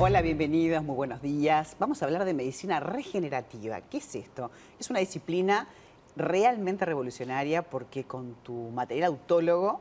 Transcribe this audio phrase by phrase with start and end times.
[0.00, 1.74] Hola, bienvenidos, muy buenos días.
[1.80, 3.80] Vamos a hablar de medicina regenerativa.
[3.80, 4.52] ¿Qué es esto?
[4.78, 5.66] Es una disciplina
[6.14, 9.80] realmente revolucionaria porque con tu material autólogo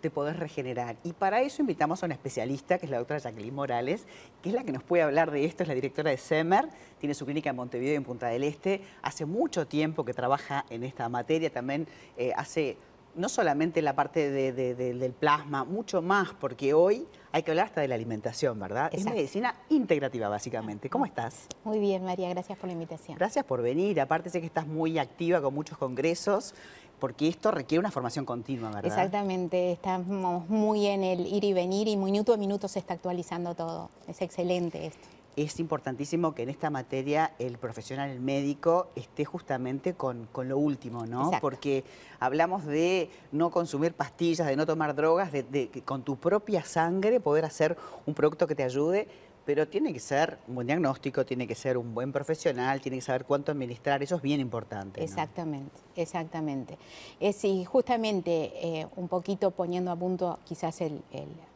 [0.00, 0.94] te podés regenerar.
[1.02, 4.06] Y para eso invitamos a una especialista, que es la doctora Jacqueline Morales,
[4.42, 6.68] que es la que nos puede hablar de esto, es la directora de SEMER,
[7.00, 10.66] tiene su clínica en Montevideo y en Punta del Este, hace mucho tiempo que trabaja
[10.70, 12.76] en esta materia, también eh, hace
[13.14, 17.88] no solamente la parte del plasma, mucho más, porque hoy hay que hablar hasta de
[17.88, 18.90] la alimentación, ¿verdad?
[18.92, 20.88] Es medicina integrativa, básicamente.
[20.88, 21.46] ¿Cómo estás?
[21.64, 23.18] Muy bien, María, gracias por la invitación.
[23.18, 24.00] Gracias por venir.
[24.00, 26.54] Aparte sé que estás muy activa con muchos congresos,
[26.98, 28.86] porque esto requiere una formación continua, ¿verdad?
[28.86, 33.54] Exactamente, estamos muy en el ir y venir y minuto a minuto se está actualizando
[33.54, 33.90] todo.
[34.06, 39.94] Es excelente esto es importantísimo que en esta materia el profesional, el médico, esté justamente
[39.94, 41.30] con, lo último, ¿no?
[41.40, 41.84] Porque
[42.18, 47.20] hablamos de no consumir pastillas, de no tomar drogas, de, de, con tu propia sangre
[47.20, 49.06] poder hacer un producto que te ayude
[49.48, 53.00] pero tiene que ser un buen diagnóstico, tiene que ser un buen profesional, tiene que
[53.00, 55.02] saber cuánto administrar, eso es bien importante.
[55.02, 56.76] Exactamente, exactamente.
[57.18, 60.82] Es y justamente eh, un poquito poniendo a punto quizás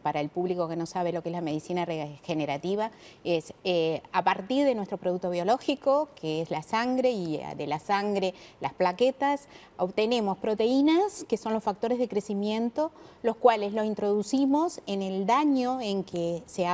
[0.03, 2.91] para el público que no sabe lo que es la medicina regenerativa,
[3.25, 7.67] es eh, a partir de nuestro producto biológico, que es la sangre, y eh, de
[7.67, 12.91] la sangre las plaquetas, obtenemos proteínas, que son los factores de crecimiento,
[13.23, 16.67] los cuales los introducimos en el daño en que se,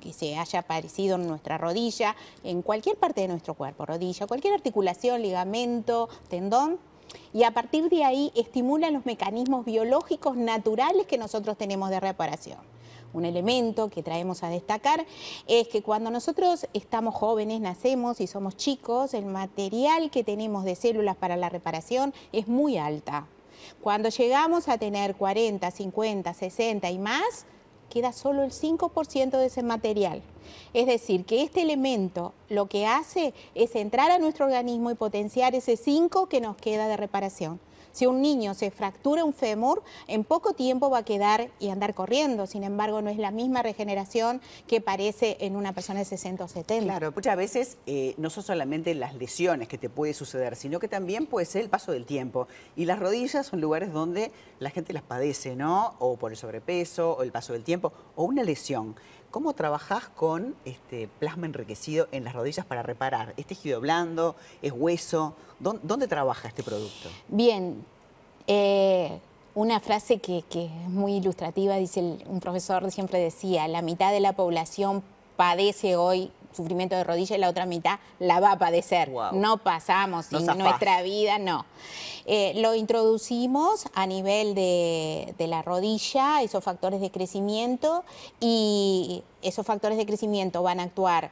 [0.00, 4.54] que se haya aparecido en nuestra rodilla, en cualquier parte de nuestro cuerpo, rodilla, cualquier
[4.54, 6.78] articulación, ligamento, tendón,
[7.32, 12.58] y a partir de ahí estimulan los mecanismos biológicos naturales que nosotros tenemos de reparación.
[13.12, 15.06] Un elemento que traemos a destacar
[15.46, 20.74] es que cuando nosotros estamos jóvenes, nacemos y somos chicos, el material que tenemos de
[20.74, 23.28] células para la reparación es muy alta.
[23.80, 27.46] Cuando llegamos a tener 40, 50, 60 y más,
[27.90, 30.22] queda solo el 5% de ese material.
[30.72, 35.54] Es decir, que este elemento lo que hace es entrar a nuestro organismo y potenciar
[35.54, 37.60] ese 5 que nos queda de reparación.
[37.94, 41.94] Si un niño se fractura un fémur, en poco tiempo va a quedar y andar
[41.94, 42.48] corriendo.
[42.48, 46.48] Sin embargo, no es la misma regeneración que parece en una persona de 60 o
[46.48, 46.84] 70.
[46.84, 50.88] Claro, muchas veces eh, no son solamente las lesiones que te puede suceder, sino que
[50.88, 52.48] también puede ser el paso del tiempo.
[52.74, 55.94] Y las rodillas son lugares donde la gente las padece, ¿no?
[56.00, 58.96] O por el sobrepeso, o el paso del tiempo, o una lesión.
[59.34, 63.34] ¿Cómo trabajás con este plasma enriquecido en las rodillas para reparar?
[63.36, 64.36] ¿Es tejido blando?
[64.62, 65.34] ¿Es hueso?
[65.58, 67.08] ¿Dónde, trabaja este producto?
[67.26, 67.84] Bien,
[68.46, 69.18] eh,
[69.56, 74.34] una frase que, es muy ilustrativa, dice un profesor siempre decía, la mitad de la
[74.34, 75.02] población
[75.36, 79.10] padece hoy sufrimiento de rodilla y la otra mitad la va a padecer.
[79.32, 81.66] No pasamos sin nuestra vida, no.
[82.26, 88.04] Eh, lo introducimos a nivel de, de la rodilla, esos factores de crecimiento,
[88.40, 91.30] y esos factores de crecimiento van a actuar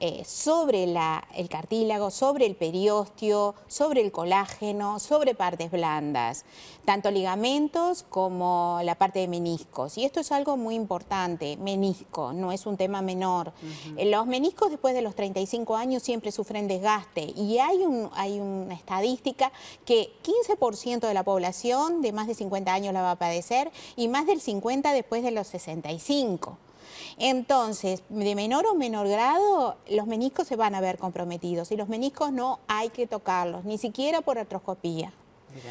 [0.00, 6.46] eh, sobre el cartílago, sobre el periósteo, sobre el colágeno, sobre partes blandas,
[6.86, 9.98] tanto ligamentos como la parte de meniscos.
[9.98, 13.52] Y esto es algo muy importante, menisco, no es un tema menor.
[14.02, 18.74] Los meniscos después de los 35 años siempre sufren desgaste y hay, un, hay una
[18.74, 19.52] estadística
[19.84, 24.08] que 15% de la población de más de 50 años la va a padecer y
[24.08, 26.56] más del 50% después de los 65.
[27.18, 31.88] Entonces, de menor o menor grado, los meniscos se van a ver comprometidos y los
[31.88, 35.12] meniscos no hay que tocarlos, ni siquiera por artroscopía.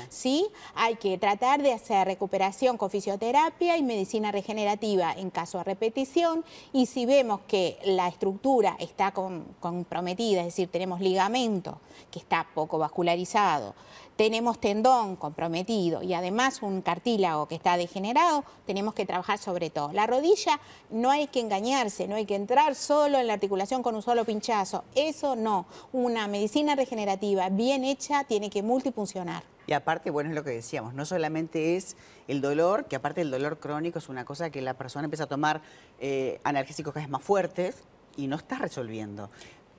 [0.10, 0.48] ¿Sí?
[0.76, 6.44] Hay que tratar de hacer recuperación con fisioterapia y medicina regenerativa en caso de repetición
[6.74, 11.80] y si vemos que la estructura está comprometida, es decir, tenemos ligamento
[12.12, 13.76] que está poco vascularizado,
[14.16, 19.94] tenemos tendón comprometido y además un cartílago que está degenerado, tenemos que trabajar sobre todo.
[19.94, 20.60] La rodilla
[20.90, 24.26] no hay que engañarse, no hay que entrar solo en la articulación con un solo
[24.26, 25.68] pinchazo, eso no.
[25.94, 29.44] Una medicina regenerativa bien hecha tiene que multifuncionar.
[29.70, 31.96] Y aparte, bueno, es lo que decíamos, no solamente es
[32.28, 35.28] el dolor, que aparte el dolor crónico es una cosa que la persona empieza a
[35.28, 35.62] tomar
[36.00, 37.84] eh, analgésicos cada vez más fuertes
[38.18, 39.30] y no está resolviendo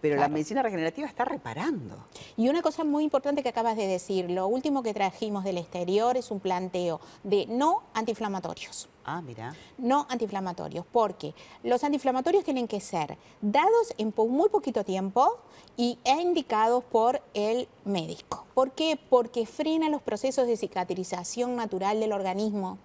[0.01, 2.07] pero la medicina regenerativa está reparando.
[2.37, 6.17] Y una cosa muy importante que acabas de decir, lo último que trajimos del exterior
[6.17, 8.89] es un planteo de no antiinflamatorios.
[9.05, 9.55] Ah, mira.
[9.79, 15.39] No antiinflamatorios, porque los antiinflamatorios tienen que ser dados en muy poquito tiempo
[15.77, 18.47] y e indicados por el médico.
[18.61, 18.99] ¿Por qué?
[19.09, 22.77] Porque frena los procesos de cicatrización natural del organismo.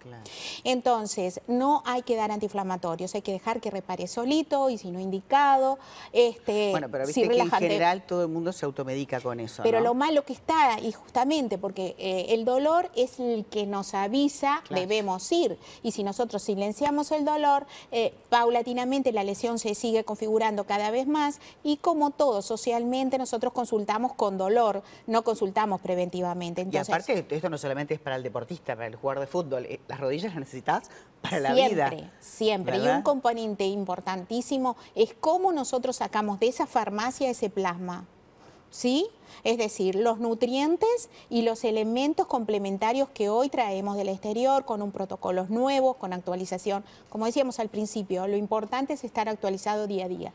[0.64, 5.02] Entonces, no hay que dar antiinflamatorios, hay que dejar que repare solito y si no
[5.02, 5.78] indicado.
[6.14, 9.64] Este, bueno, pero viste que en general todo el mundo se automedica con eso.
[9.64, 13.96] Pero lo malo que está, y justamente porque eh, el dolor es el que nos
[13.96, 15.60] avisa, debemos ir.
[15.84, 21.06] Y si nosotros silenciamos el dolor, eh, paulatinamente la lesión se sigue configurando cada vez
[21.06, 26.68] más y como todo socialmente nosotros consultamos con dolor, no consultamos preventivamente.
[26.72, 29.80] y aparte esto no solamente es para el deportista, para el jugador de fútbol, eh,
[29.88, 30.90] las rodillas las necesitas
[31.22, 31.90] para la vida.
[31.90, 32.78] Siempre, siempre.
[32.78, 38.06] Y un componente importantísimo es cómo nosotros sacamos de esa farmacia ese plasma.
[38.76, 39.08] ¿sí?
[39.44, 44.92] Es decir, los nutrientes y los elementos complementarios que hoy traemos del exterior con un
[44.92, 46.84] protocolos nuevos, con actualización.
[47.10, 50.34] Como decíamos al principio, lo importante es estar actualizado día a día.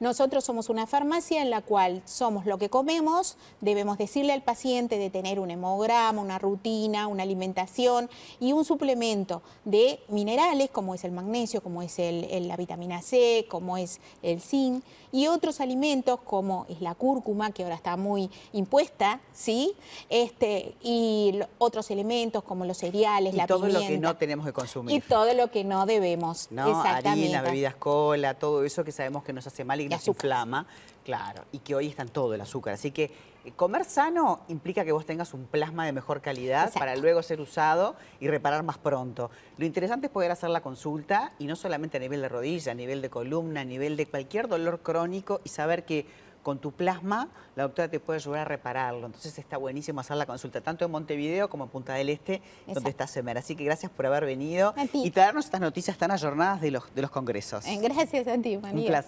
[0.00, 4.98] Nosotros somos una farmacia en la cual somos lo que comemos, debemos decirle al paciente
[4.98, 8.08] de tener un hemograma, una rutina, una alimentación
[8.40, 13.76] y un suplemento de minerales como es el magnesio, como es la vitamina C, como
[13.76, 19.20] es el zinc y otros alimentos como es la cúrcuma que ahora está muy impuesta,
[19.32, 19.74] ¿sí?
[20.08, 24.96] Este, y otros elementos como los cereales, y todo lo que no tenemos que consumir.
[24.96, 26.48] Y todo lo que no debemos.
[26.50, 27.08] No, Exactamente.
[27.08, 30.66] harina, bebidas cola, todo eso que sabemos que nos hace mal y inflama.
[31.04, 32.74] Claro, y que hoy están todo el azúcar.
[32.74, 33.10] Así que
[33.44, 37.40] eh, comer sano implica que vos tengas un plasma de mejor calidad para luego ser
[37.40, 39.30] usado y reparar más pronto.
[39.56, 42.74] Lo interesante es poder hacer la consulta y no solamente a nivel de rodilla, a
[42.74, 46.06] nivel de columna, a nivel de cualquier dolor crónico y saber que
[46.42, 49.06] con tu plasma, la doctora te puede ayudar a repararlo.
[49.06, 52.90] Entonces está buenísimo hacer la consulta, tanto en Montevideo como en Punta del Este, donde
[52.90, 53.36] está Semer.
[53.36, 57.02] Así que gracias por haber venido y traernos estas noticias tan ayornadas de los, de
[57.02, 57.64] los congresos.
[57.82, 58.80] Gracias a ti, María.
[58.80, 59.06] Un placer.